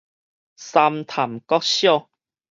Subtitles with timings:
[0.57, 2.09] 三潭國小